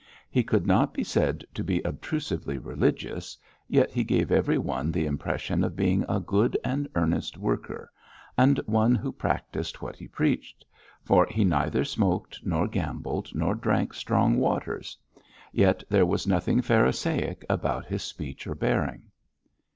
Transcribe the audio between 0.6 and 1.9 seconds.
not be said to be